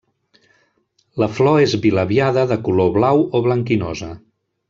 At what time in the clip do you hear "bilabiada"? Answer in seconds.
1.83-2.47